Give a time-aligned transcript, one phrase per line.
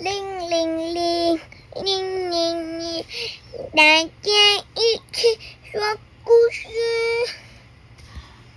[0.00, 1.40] 铃铃铃，
[1.84, 3.04] 铃铃铃，
[3.76, 4.08] 大家
[4.74, 5.38] 一起
[5.70, 5.82] 说
[6.24, 6.68] 故事。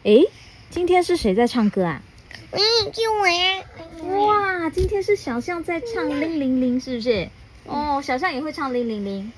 [0.03, 0.29] 诶，
[0.69, 2.01] 今天是谁在唱歌啊？
[2.51, 2.61] 嗯，
[2.93, 3.61] 就我呀。
[4.03, 7.27] 哇，今天是小象在唱《铃铃铃》，是不是？
[7.65, 9.33] 哦，小象也会唱《铃铃铃》。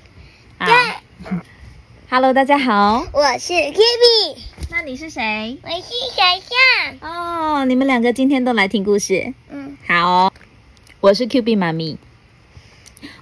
[0.64, 1.40] 对。
[2.08, 4.36] Hello，大家好，我是 Kimi，
[4.70, 5.58] 那你是谁？
[5.60, 5.82] 我是
[6.14, 7.00] 小象。
[7.00, 9.34] 哦，你们两个今天都来听故事。
[9.48, 10.32] 嗯，好，
[11.06, 11.98] 我是 Q B 妈咪。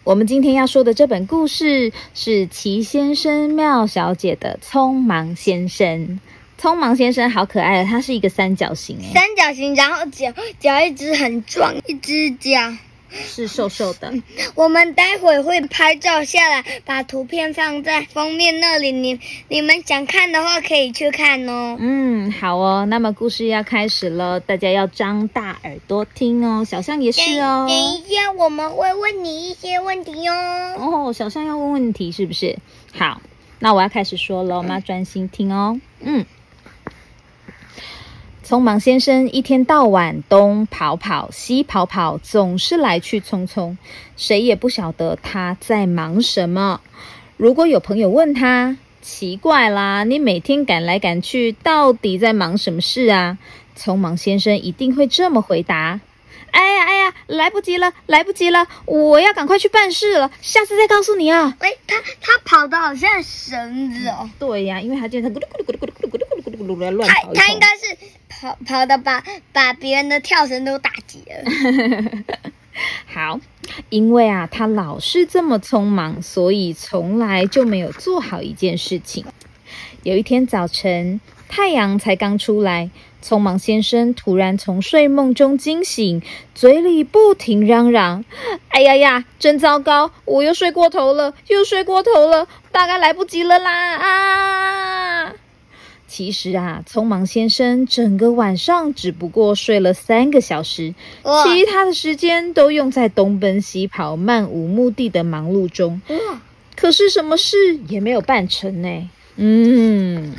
[0.04, 6.18] 我们今天要说的这本故事是齐先生妙小姐的《匆忙先生》。
[6.58, 12.72] 匆忙先生好可爱哦，他是一个三角形哎，三角形，然后脚脚一只很壮，一只脚。
[13.14, 14.12] 是瘦瘦的。
[14.54, 18.92] 我们待会会拍照下来，把图片放在封面那里。
[18.92, 21.76] 你你们想看的话，可以去看哦。
[21.78, 22.86] 嗯，好哦。
[22.86, 26.64] 那么故事要开始了，大家要张大耳朵听哦。
[26.64, 27.66] 小象也是哦。
[27.68, 30.74] 等一下，我们会问你一些问题哦。
[30.78, 32.58] 哦，小象要问问题是不是？
[32.92, 33.20] 好，
[33.58, 35.80] 那我要开始说了，我们要专心听哦。
[36.00, 36.24] 嗯。
[38.44, 43.78] 匆忙先生一天到晚东跑跑西跑跑，总是来去匆匆，
[44.18, 46.82] 谁也不晓得他在忙什么。
[47.38, 53.38] 如果有朋友问他，奇怪啦，你每天赶来赶去，到底在忙什么事啊？
[53.78, 56.00] 匆忙先生一定会这么回答
[56.54, 64.30] ：“哎呀哎呀，来不及了，来不及了，我要赶快去办事了，下次再告诉你啊。”喂，他他跑的好像绳子哦。
[64.38, 71.50] 对呀、因为他今天他咕噜咕噜咕噜咕噜咕噜咕噜咕噜咕噜咕噜乱他跑他他应该是跑跑的把把别人的跳绳都打结了。
[73.12, 73.40] 好，
[73.88, 79.24] 因为啊，他老是这么匆忙，所以从来就没有做好一件事情。
[80.04, 81.20] 有一天早晨，
[81.56, 82.90] 太阳才刚出来，
[83.22, 86.20] 匆忙先生突然从睡梦中惊醒，
[86.52, 88.24] 嘴里不停嚷嚷
[88.70, 90.10] ：“哎呀呀，真糟糕！
[90.24, 95.32] 我又睡过头了，又睡过头了，大概来不及了啦！”啊！
[96.08, 100.96] 其实啊，匆忙先生整个晚上只不过睡了三个小时，
[101.44, 106.02] 其他的时间都用在东奔西跑、漫无目的的忙碌中。
[106.74, 109.08] 可是什么事也没有办成呢。
[109.36, 110.32] 嗯，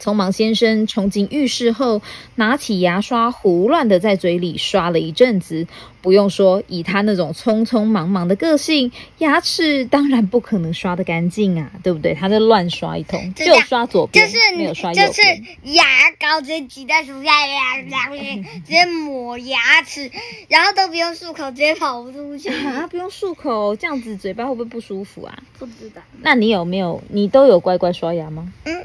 [0.00, 2.00] 匆忙先生冲进浴室后，
[2.36, 5.66] 拿起牙刷胡乱的在嘴里刷了一阵子。
[6.02, 12.14] 不用说，以他那种匆匆忙忙的个性，牙齿当然不可能刷得干净啊，对不对？
[12.14, 15.74] 他在乱刷一通，就刷左边，就是没有刷右就是边。
[15.74, 15.84] 牙
[16.18, 17.30] 膏直接挤在树下，
[18.64, 20.10] 直接抹牙齿，
[20.48, 22.48] 然后都不用漱口，直接跑出去。
[22.64, 25.38] 啊，不用漱口，这样子嘴巴会不会不舒服啊？
[25.58, 26.00] 不知道。
[26.22, 27.02] 那你有没有？
[27.10, 28.50] 你都有乖乖刷牙吗？
[28.64, 28.79] 嗯，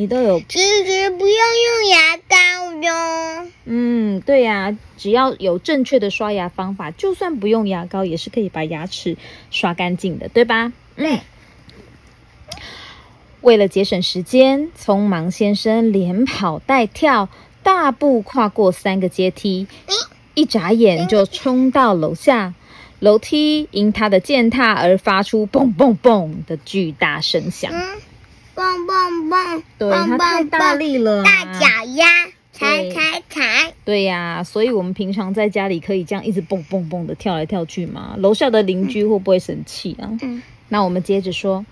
[0.00, 3.46] 你都有其实不用用牙膏哟。
[3.66, 9.18] 嗯，对呀、只要有正确的刷牙方法，就算不用牙膏，也是可以把牙齿
[9.50, 10.72] 刷干净的，对吧？
[10.96, 11.18] 嗯。
[13.42, 17.28] 为了节省时间，匆忙先生连跑带跳，
[17.62, 19.66] 大步跨过三个阶梯，
[20.32, 22.54] 一眨眼就冲到楼下。
[23.00, 27.70] 楼梯因他的践踏而发出嘣嘣嘣的巨大声响。
[27.74, 27.98] 嗯，
[28.60, 32.06] 蹦蹦蹦，对，蹦他太大力了、啊，大脚丫，
[32.52, 33.72] 踩踩踩。
[33.86, 38.16] 对呀、所以我们平常在家里可以这样一直蹦蹦蹦的跳来跳去嘛。
[38.18, 40.12] 楼下的邻居会不会生气啊？
[40.20, 41.64] 嗯，那我们接着说，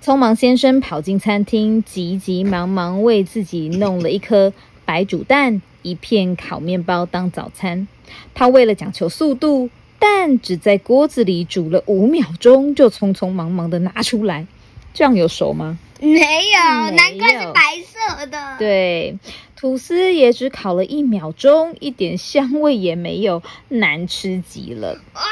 [0.00, 4.52] 匆忙先生跑进餐厅，急急忙忙为自己弄了一颗
[4.84, 7.88] 白煮蛋、一片烤面包当早餐。
[8.34, 14.46] 他为了讲求速度，蛋只在锅子里煮了五秒钟，就匆匆忙忙的拿出来。
[14.94, 15.76] 这样有熟吗？
[16.00, 19.18] 没有，没难怪是白色的。，对，
[19.54, 25.00] 吐司也只烤了一秒钟，一点香味也没有，难吃极了。
[25.14, 25.22] 哇，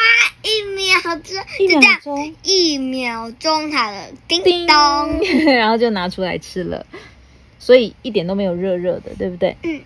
[0.42, 4.74] 一秒钟，一秒钟，一秒钟，好了，叮叮咚。
[5.56, 6.86] 然后就拿出来吃了，
[7.58, 9.56] 所以一点都没有热热的，对不对？
[9.62, 9.80] 嗯。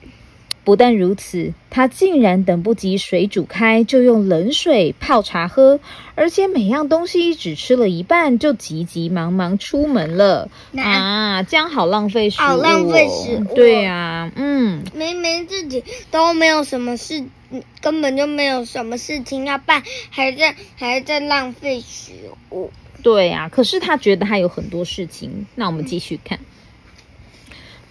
[0.64, 5.80] 不但如此，他竟然等不及水煮开，就用冷水泡茶喝，
[6.14, 10.48] 而且每样东西只吃了一半，就急急忙忙出门了。
[10.76, 22.12] 啊，这样好浪费食物、哦，好浪费食物对啊、嗯，明明自己都没有什么事，嗯根本就没有什么事情要办，还在还在浪费食
[22.50, 22.70] 物。
[23.02, 25.44] 对啊、可是他觉得他有很多事情。
[25.56, 26.38] 那我们继续看。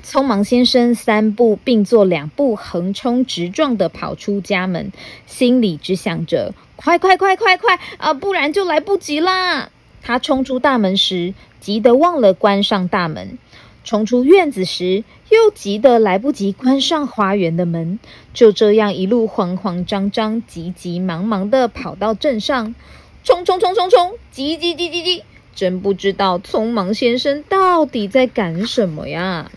[0.03, 4.91] 匆忙先生三步并作两步，横冲直撞的跑出家门，
[5.27, 9.69] 心里只想着：快快快快快啊，不然就来不及啦！
[10.01, 13.37] 他冲出大门时，急得忘了关上大门。
[13.83, 17.99] 冲出院子时，又急得来不及关上花园的门，
[18.33, 22.75] 就这样一路慌慌张张、急急忙忙的跑到镇上，
[23.23, 25.23] 冲冲冲冲冲，急急急急急，
[25.55, 29.51] 真不知道匆忙先生到底在赶什么呀！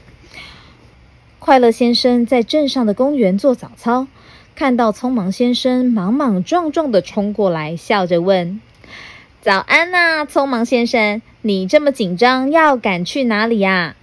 [1.45, 4.07] 快乐先生在镇上的公园做早操，
[4.55, 8.63] 看到匆忙先生莽莽撞撞的冲过来，笑着问
[9.45, 13.95] ：“早安呐，匆忙先生，你这么紧张，要赶去哪里呀？”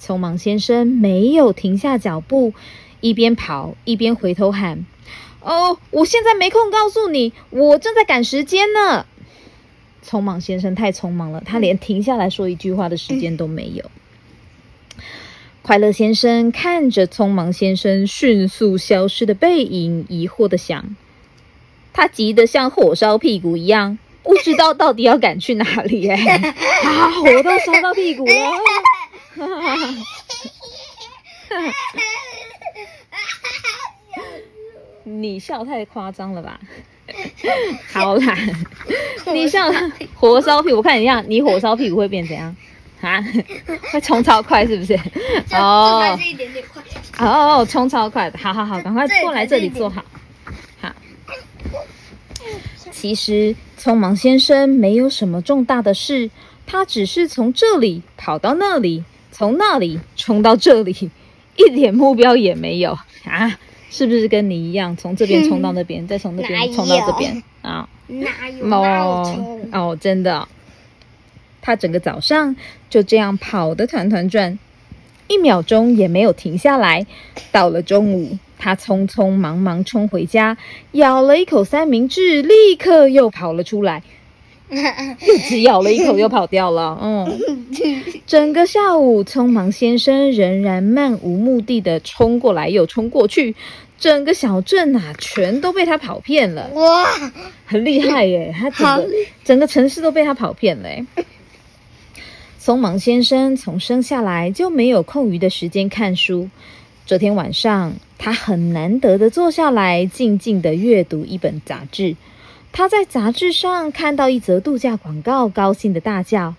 [0.00, 2.54] 匆忙先生没有停下脚步，
[3.00, 4.86] 一边跑一边回头喊
[5.42, 9.04] ：“哦，我现在没空告诉你，我正在赶时间呢。”
[10.06, 13.90] 匆忙先生太匆忙了，他连停下来说一句话的时间都没有。
[15.64, 20.94] 快乐先生看着匆忙先生迅速消失的背影，疑惑的想：
[21.94, 26.06] 他急得像火烧屁股一样，不知道到底要赶去哪里。
[26.06, 26.16] 哎，
[26.84, 28.34] 啊，火都烧到屁股了！
[35.04, 36.60] 你笑太夸张了吧？
[37.90, 38.36] 好啦，
[39.32, 39.72] 你笑
[40.12, 42.54] 火烧屁股，我看一下，你火烧屁股会变怎样？
[43.04, 43.22] 啊，
[43.92, 44.98] 会冲超快是不是？
[45.52, 46.82] 哦，一点点快。
[47.26, 50.04] 哦，冲超快的，好好好，赶快过来这里坐好。
[50.80, 50.90] 好。
[52.90, 56.30] 其实匆忙先生没有什么重大的事，
[56.66, 59.04] 他只是从这里跑到那里。
[59.36, 61.10] 从那里冲到这里，
[61.56, 63.58] 一点目标也没有啊！
[63.90, 67.88] 是不是跟你一样，从这边冲到那边，再从那边 冲到这边啊？
[68.06, 68.64] 哪有？
[68.70, 70.46] 哦哦，真的，
[71.66, 72.54] 他整个早上
[72.90, 74.58] 就这样跑得团团转，
[75.28, 77.06] 一秒钟也没有停下来。
[77.50, 80.58] 到了中午，他匆匆忙忙冲回家，
[80.92, 84.02] 咬了一口三明治，立刻又跑了出来。
[84.70, 86.98] 又只咬了一口，又跑掉了。
[87.00, 87.40] 嗯，
[88.26, 93.54] 整个下午，匆忙先生仍然漫无目的的冲过来又冲过去，
[93.98, 96.68] 整个小镇啊，全都被他跑遍了。
[96.74, 97.06] 哇，
[97.66, 98.54] 很厉害耶！
[98.56, 99.14] 他整个
[99.44, 100.88] 整个城市都被他跑遍了。
[102.64, 106.48] 匆忙先生从生下来就没有空余的时间看书。
[107.04, 112.16] 这天晚上，他很难得的坐下来，静静的阅读一本杂志。
[112.72, 116.54] 他在杂志上看到一则度假广告，高兴的大叫：“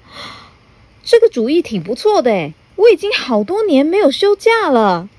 [1.04, 2.54] 这个主意挺不错的！
[2.76, 5.10] 我已经好多年没有休假了。”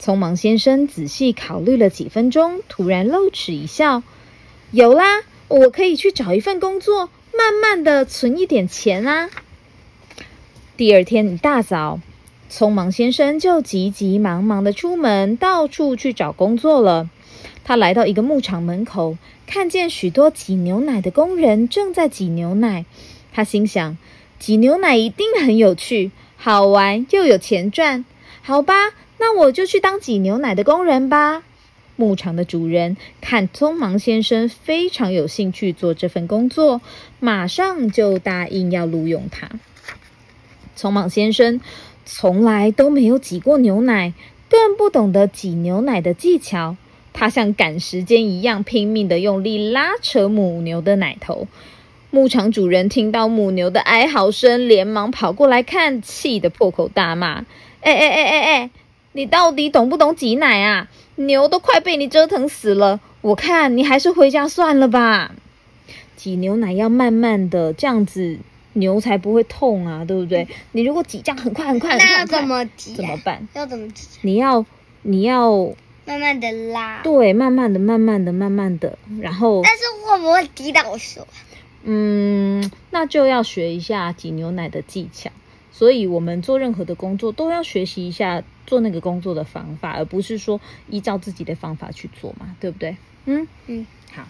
[0.00, 4.02] 匆忙先生仔细考虑了几分钟，突然露齿一笑
[4.72, 9.28] ：“有啦，我可以去找一份工作，慢慢的存一点钱啊。”
[10.80, 12.00] 第二天一大早，
[12.50, 17.10] 匆忙先生就急急忙忙的出门，到处去找工作了。
[17.64, 19.18] 他来到一个牧场门口。
[19.46, 22.86] 看见许多挤牛奶的工人正在挤牛奶，
[23.30, 23.98] 他心想：
[24.38, 28.06] 挤牛奶一定很有趣、好玩又有钱赚。
[28.40, 28.72] 好吧，
[29.18, 31.42] 那我就去当挤牛奶的工人吧。
[31.96, 36.80] 牧场的主人看匆忙先生非常有兴趣做这份工作，
[37.18, 39.50] 马上就答应要录用他。
[40.76, 41.60] 匆忙先生
[42.04, 44.12] 从来都没有挤过牛奶，
[44.48, 46.76] 更不懂得挤牛奶的技巧。
[47.12, 51.48] 他像赶时间一样拼命的用力拉扯母牛的奶头，
[52.10, 57.44] 牧场主人听到母牛的哀嚎声，连忙跑过来看，气得破口大骂
[57.82, 58.70] ：“哎哎哎哎哎，
[59.12, 60.88] 你到底懂不懂挤奶啊？
[61.16, 65.34] 牛都快被你折腾死了，我看你还是回家算了吧。
[66.16, 68.38] 挤牛奶要慢慢的，这样子
[68.74, 70.46] 牛才不会痛啊，对不对？
[70.72, 72.94] 你如果挤这样很快很快很快，那怎么挤？
[72.94, 73.46] 怎么办？
[73.54, 74.06] 要怎么挤？
[74.22, 74.64] 你要
[75.02, 75.74] 你要。
[76.06, 79.60] 慢慢的拉，对，慢慢的，慢慢的，慢慢的，然后。
[79.62, 81.24] 但是会不会滴到手？
[81.84, 85.30] 嗯，那就要学一下挤牛奶的技巧。
[85.70, 92.96] 所以，我们做任何的工作都要学习一下做那个工作的方法，而不是说依照自己的方法去做嘛，对不对？
[93.26, 94.24] 嗯嗯，好。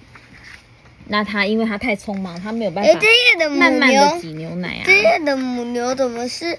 [1.12, 2.93] 那他因为他太匆忙，他没有办法
[3.59, 4.83] 慢慢的挤牛奶啊。
[4.87, 6.57] 这样的母牛怎么是？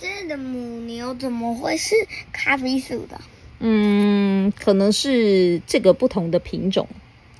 [0.00, 1.94] 这样的母牛怎么会是
[2.32, 3.20] 咖啡色的？
[3.60, 6.88] 嗯，可能是这个不同的品种。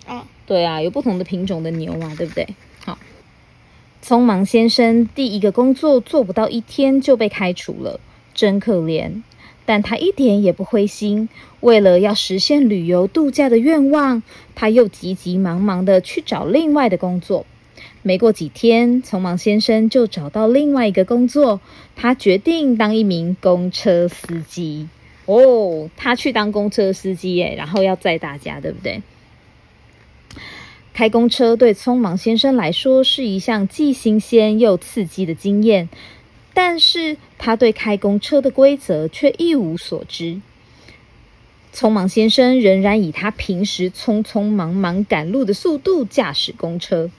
[0.07, 2.47] 哦，对啊，有不同的品种的牛嘛，对不对？
[2.85, 2.99] 好，
[4.04, 8.00] 匆忙先生第一个工作做不到一天就被开除了，
[8.33, 9.23] 真可怜。
[9.68, 11.28] 但他一点也不灰心，
[11.60, 14.22] 为了要实现旅游度假的愿望，
[14.54, 17.44] 他又急急忙忙的去找另外的工作。
[18.00, 21.60] 没过几天，匆忙先生就找到另外一个工作，
[21.96, 24.88] 他决定当一名公车司机。
[25.26, 29.02] 哦，他去当公车司机耶，然后要载大家，对不对？
[30.94, 35.90] 开公车对匆忙先生来说是一项既新鲜又刺激的经验，
[36.60, 40.40] 但是他对开公车的规则却一无所知。
[41.72, 47.12] 匆忙先生仍然以他平时匆匆忙忙赶路的速度驾驶公车，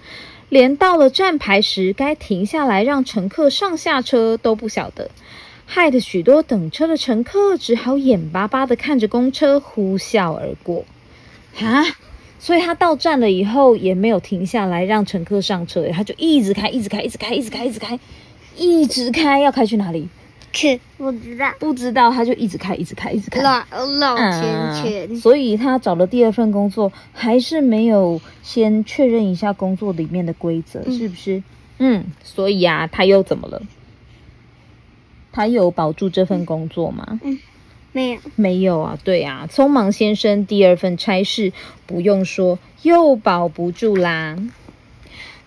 [0.50, 5.10] 连到了站牌时该停下来让乘客上下车都不晓得，
[5.66, 10.84] 害得许多等车的乘客只好眼巴巴的看着公车呼啸而过。
[11.62, 11.86] 啊！
[12.42, 17.98] 所以他到站了以后也没有停下来让乘客上车，他就一直开，一直开，一直开，一直开，一直开，
[18.60, 20.10] 一直开，要开去哪里？
[20.52, 23.42] 去不知道，不知道，他就一直开，一直开，一直开。
[23.42, 23.64] 绕
[24.00, 25.16] 绕圈圈。
[25.16, 31.42] 所以他找了第二份工作，还是没有先确认一下工作里面的规则，是不是？
[31.78, 33.62] 嗯，所以啊，他又怎么了？
[35.32, 37.20] 他有保住这份工作吗？
[37.24, 37.38] 嗯，
[37.92, 38.20] 没有。
[38.36, 41.54] 没有啊，对啊，匆忙先生第二份差事
[41.86, 44.36] 不用说，又保不住啦。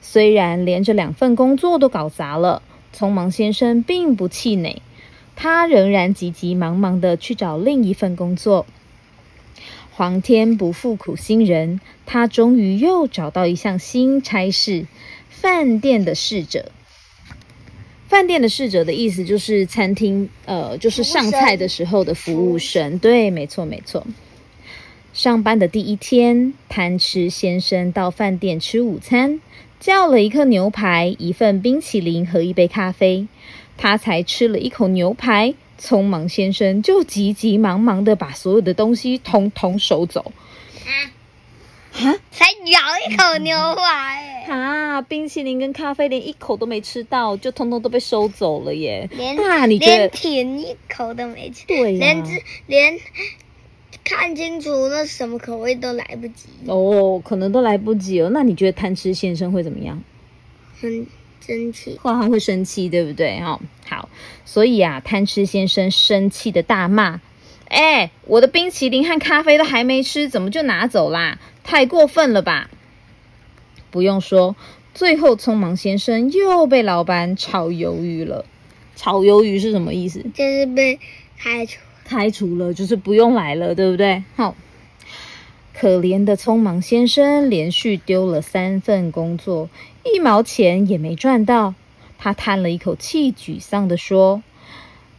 [0.01, 2.63] 虽然连着两份工作都搞砸了，
[2.97, 4.83] 匆忙先生并不气馁。
[5.35, 8.67] 他仍然急急忙忙的去找另一份工作。
[9.91, 14.87] 皇天不负苦心人，他终于又找到一项新差事——
[15.29, 16.71] 饭店的侍者。
[18.09, 22.99] 饭店的侍者的意思就是餐厅，呃，就是上菜的时候的服务生。
[22.99, 24.07] 对，没错，没错。
[25.15, 29.41] 上班的第一天，贪吃先生到饭店吃午餐，
[29.83, 33.27] 叫了一克牛排、一份冰淇淋和一杯咖啡。
[33.77, 40.31] 他才吃了一口牛排，匆忙先生就急急忙忙的把所有的东西通通收走。
[41.95, 42.15] 啊！
[42.31, 45.03] 才咬一口牛排，啊！
[45.03, 49.11] 冰淇淋跟咖啡连一口都没吃到，就通通都被收走了耶！
[49.17, 49.37] 连
[49.69, 52.23] 连舔一口都没吃，对连
[52.67, 52.99] 连
[54.05, 56.49] 看清楚那什么口味都来不及。
[56.67, 58.31] 哦，可能都来不及哦。
[58.33, 60.03] 那你觉得贪吃先生会怎么样？
[60.81, 61.07] 很。
[61.45, 63.41] 生气，画画会生气，对不对？
[63.41, 64.09] 哦，好，
[64.45, 67.21] 所以啊，贪吃先生生气的大骂
[67.67, 71.41] ：“哎，我的冰淇淋和咖啡都还没吃，怎么就拿走啦？
[71.65, 72.71] 太过分了吧！”
[73.91, 74.55] 不用说，
[74.95, 78.45] 最后匆忙先生又被老板炒鱿鱼了。
[78.95, 80.25] 炒鱿鱼是什么意思？
[80.33, 81.01] 就是被
[81.37, 81.81] 开除，
[82.13, 84.23] 开除了，就是不用来了，对不对？
[84.37, 84.55] 好。
[85.75, 89.71] 可怜的匆忙先生连续丢了三份工作，
[90.05, 91.75] 一毛钱也没赚到。
[92.19, 94.43] 他叹了一口气，沮丧地说：“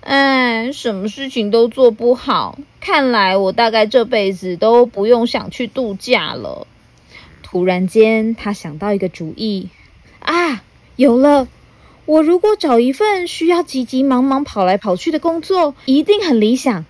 [0.02, 6.68] 哎，什么事情都做不好，看来我大概这辈子都不用想去度假了。”
[7.42, 9.70] 突然间，他想到一个主意
[10.22, 10.64] ：“啊，
[10.96, 11.48] 有了！
[12.06, 16.86] 我如果找一份需要急急忙忙跑来跑去的工作，一定很理想。”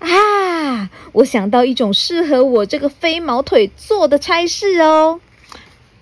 [0.00, 0.90] 啊！
[1.12, 5.20] 我想到一种适合我这个飞毛腿做的差事哦。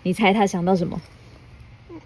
[0.04, 1.00] 你猜他想到什么？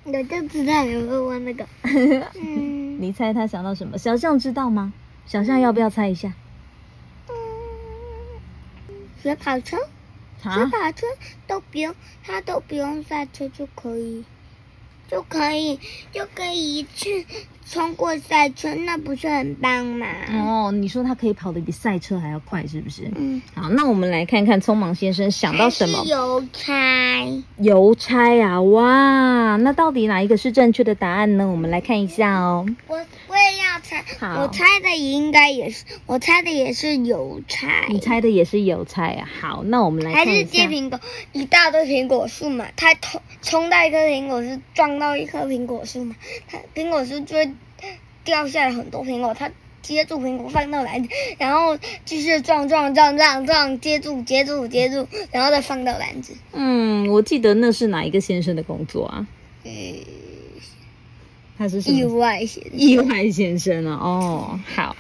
[0.04, 1.66] 我就知道你会问那个。
[2.40, 3.98] 嗯，你猜他想到什么？
[3.98, 4.92] 小象知道吗？
[5.26, 6.32] 小象要不要猜一下？
[7.28, 7.34] 嗯，
[9.22, 9.76] 学跑车，
[10.42, 11.06] 学跑车
[11.46, 11.94] 都不用，
[12.24, 14.24] 他都不用赛车就可以。
[15.12, 15.78] 就可以
[16.10, 17.06] 就可以一次
[17.70, 20.06] 冲过赛车，那不是很棒吗？
[20.32, 23.10] 哦，你说他可以跑得比赛车还要快，是不是？
[23.14, 23.42] 嗯。
[23.54, 26.02] 好，那我们来看看匆忙先生想到什么？
[26.06, 26.72] 邮差。
[27.58, 29.56] 邮差啊，哇！
[29.56, 31.46] 那到底哪一个是正确的答案呢？
[31.46, 32.64] 我们来看一下哦。
[32.86, 33.02] 我我
[33.50, 34.04] 也要猜。
[34.18, 34.42] 好。
[34.42, 37.86] 我猜的应该也是，我猜的也是邮差。
[37.88, 39.28] 你猜的也是邮差啊？
[39.40, 40.32] 好，那我们来看一下。
[40.32, 41.00] 还是接苹果，
[41.32, 44.92] 一大堆苹果树嘛，他冲冲到一棵苹果树撞。
[45.02, 46.14] 到一棵苹果树嘛，
[46.46, 47.50] 它苹果树就会
[48.24, 51.08] 掉下来很多苹果，它接住苹果放到篮子，
[51.38, 56.34] 然后继续撞撞撞撞撞，接住接住接住，然后再放到篮子。
[56.52, 59.26] 嗯，我记得那是哪一个先生的工作啊？
[59.64, 59.70] 呃，
[61.58, 63.94] 他是意外先意外先生啊。
[63.94, 64.96] 哦，好，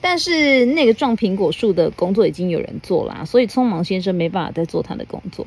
[0.00, 5.46] 但是那个撞苹果树的工作已经有人做了，所以匆忙先生没办法再做他的工作。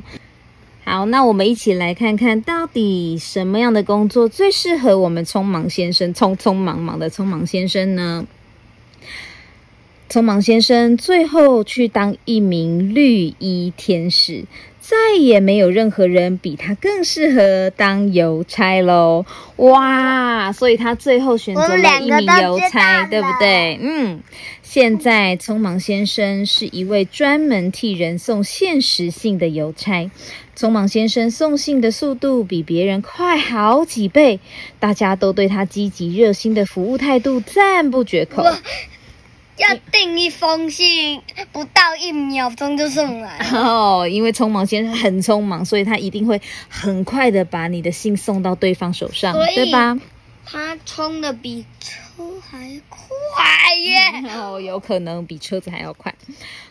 [0.85, 6.13] 好，那我们一起来看看到底什么样的工作最适合我们匆忙先生？
[6.13, 8.27] 匆匆忙忙的匆忙先生呢？
[10.13, 14.45] 匆忙先生最后去当一名绿衣天使，
[14.79, 19.25] 再也没有任何人比他更适合当邮差喽！
[19.55, 23.79] 哇，所以他最后选择了一名邮差，对不对？
[23.81, 24.21] 嗯，
[24.61, 30.11] 现在匆忙先生是一位专门替人送现实性的邮差。
[30.55, 34.39] 匆忙先生送信的速度比别人快好几倍，
[34.79, 38.45] 大家都对他积极热心的服务态度赞不绝口。
[39.57, 43.37] 要订一封信，不到一秒钟就送来。
[43.53, 49.97] 哦，因为匆忙先生很匆忙，所以他一定会很快的把你的信送到对方手上，对吧？
[50.45, 54.29] 他冲的比车还快耶！
[54.35, 56.13] 哦，有可能比车子还要快。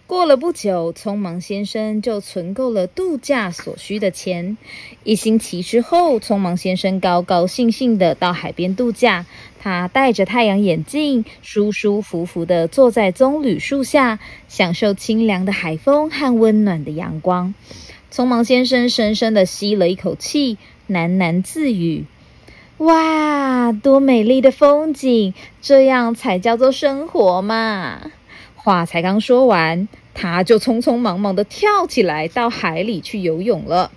[0.07, 4.59] 过了不久，匆忙先生就存够了度假所需的钱。
[5.05, 9.25] 一星期之后，匆忙先生高高兴兴的到海边度假。
[9.59, 17.55] 他戴着太阳眼镜，舒舒服服的坐在棕榈树下，享受清凉的海风和温暖的阳光。
[18.13, 20.59] 匆忙先生深深的吸了一口气，
[20.91, 22.05] 喃喃自语。
[22.83, 25.35] 哇，多美丽的风景！
[25.61, 28.11] 这样才叫做生活嘛！
[28.57, 33.93] 话才刚说完，他就匆匆忙忙的跳起来，到海里去游泳了。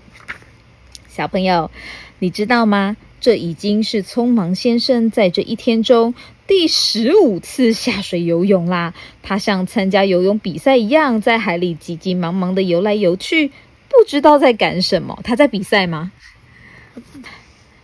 [1.07, 1.71] 小朋友，
[2.19, 2.95] 你知道吗？
[3.19, 6.13] 这已经是匆忙先生在这一天中
[6.45, 8.93] 第十五次下水游泳啦。
[9.23, 13.47] 他像参加游泳比赛一样，在海里急急忙忙的游来游去，
[13.89, 15.19] 不知道在赶什么。
[15.23, 16.11] 他在比赛吗？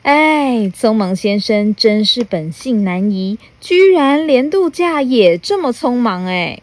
[0.04, 6.60] 哎，匆忙先生真是本性难移，居然连度假也这么匆忙哎！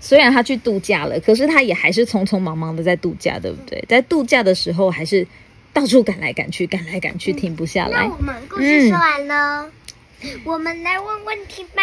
[0.00, 3.84] 虽然他去度假了，可是他也还是匆匆忙忙的在度假，对不对？
[3.88, 5.24] 在度假的时候，还是
[5.72, 8.08] 到处赶来赶去，赶来赶去，停不下来。
[8.08, 9.70] 那我们故事说完了，
[10.44, 11.82] 我们来问问题吧。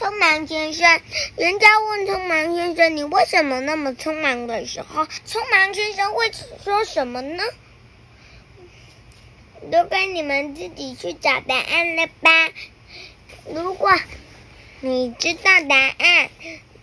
[0.00, 1.00] 匆忙先生，
[1.36, 6.32] 人家问匆忙先生：“你为什么那么匆忙？”的时候，匆忙先生会
[6.64, 7.44] 说什么呢？
[9.70, 12.30] 都该你们自己去找答案了吧。
[13.52, 13.92] 如果
[14.80, 16.30] 你知道答案，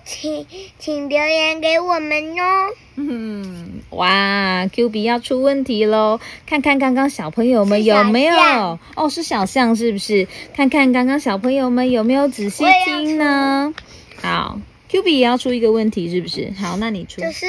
[0.08, 0.48] 请
[0.80, 2.74] 请留言给我们哦。
[2.96, 6.22] 嗯，哇，Q B 要出问题喽！
[6.46, 8.80] 看看刚刚小朋友们有没有？
[8.96, 10.26] 哦，是小象是不是？
[10.56, 13.74] 看看刚刚小朋友们有没有仔细听呢？
[14.22, 16.54] 好，Q B 也要出一个问题是不是？
[16.58, 17.22] 好，那你出。
[17.22, 17.46] 就是，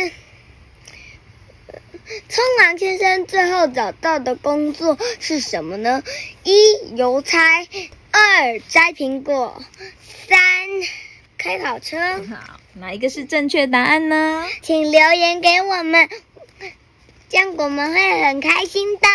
[2.29, 6.03] 匆忙先生最后找到的工作是什么呢？
[6.43, 7.39] 一邮差，
[8.11, 9.63] 二摘苹果，
[10.27, 10.39] 三
[11.49, 11.97] 开跑车。
[12.29, 12.61] 好。
[12.75, 14.45] 哪一个是正确答案呢？
[14.61, 16.07] 请留言给我们，
[17.31, 19.09] 这样我们会很开心的。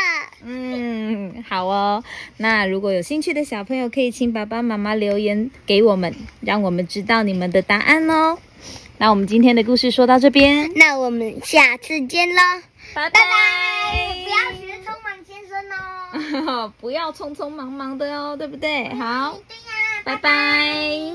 [0.43, 2.03] 嗯，好哦。
[2.37, 8.39] 那如果有兴趣的小朋友，可以请爸爸妈妈留言给我们，让我们知道你们的答案哦。
[8.97, 12.41] 那我们今天的故事说到这边，那我们下次见喽，
[12.95, 13.19] 拜拜。
[13.93, 18.89] 不要学匆忙先生哦， 不要匆匆忙忙的哦，对不对？
[18.95, 19.37] 好，
[20.03, 21.13] 拜拜。